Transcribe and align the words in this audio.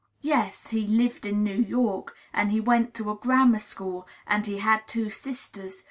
Yes, 0.23 0.69
he 0.71 0.87
"lived 0.87 1.27
in 1.27 1.43
New 1.43 1.61
York," 1.61 2.15
and 2.33 2.49
he 2.49 2.59
"went 2.59 2.95
to 2.95 3.11
a 3.11 3.15
grammar 3.15 3.59
school," 3.59 4.07
and 4.25 4.47
he 4.47 4.57
had 4.57 4.87
"two 4.87 5.11
sisters." 5.11 5.79